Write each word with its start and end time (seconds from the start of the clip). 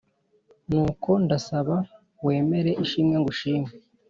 Nuko 0.69 1.09
ndasaba 1.23 1.75
wemere 2.25 2.71
ishimwe 2.83 3.15
ngushima 3.21 3.69